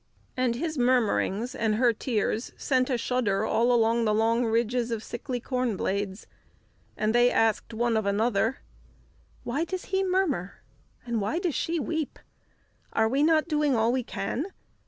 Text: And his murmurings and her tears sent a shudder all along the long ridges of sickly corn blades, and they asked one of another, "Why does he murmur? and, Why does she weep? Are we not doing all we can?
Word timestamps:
And 0.35 0.55
his 0.55 0.79
murmurings 0.79 1.53
and 1.53 1.75
her 1.75 1.93
tears 1.93 2.53
sent 2.57 2.89
a 2.89 2.97
shudder 2.97 3.45
all 3.45 3.71
along 3.71 4.03
the 4.05 4.15
long 4.15 4.43
ridges 4.47 4.89
of 4.89 5.03
sickly 5.03 5.39
corn 5.39 5.77
blades, 5.77 6.25
and 6.97 7.13
they 7.13 7.29
asked 7.29 7.71
one 7.71 7.95
of 7.95 8.07
another, 8.07 8.61
"Why 9.43 9.63
does 9.63 9.85
he 9.93 10.03
murmur? 10.03 10.55
and, 11.05 11.21
Why 11.21 11.37
does 11.37 11.53
she 11.53 11.79
weep? 11.79 12.17
Are 12.91 13.07
we 13.07 13.21
not 13.21 13.47
doing 13.47 13.75
all 13.75 13.91
we 13.91 14.01
can? 14.01 14.47